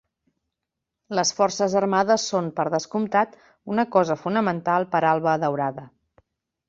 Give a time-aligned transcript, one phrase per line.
[1.19, 3.37] Les forces armades són, per descomptat,
[3.75, 5.87] una cosa fonamental per a Alba Daurada.